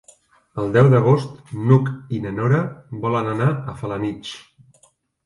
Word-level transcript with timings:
El 0.61 0.71
deu 0.77 0.87
d'agost 0.93 1.51
n'Hug 1.67 1.91
i 2.19 2.21
na 2.23 2.31
Nora 2.37 2.63
volen 3.05 3.29
anar 3.35 3.51
a 3.73 3.77
Felanitx. 3.83 4.33